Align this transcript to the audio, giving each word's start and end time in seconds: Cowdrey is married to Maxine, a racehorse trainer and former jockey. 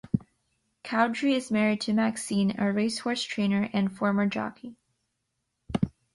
Cowdrey 0.83 1.35
is 1.35 1.51
married 1.51 1.79
to 1.81 1.93
Maxine, 1.93 2.59
a 2.59 2.73
racehorse 2.73 3.21
trainer 3.21 3.69
and 3.71 3.95
former 3.95 4.25
jockey. 4.25 4.75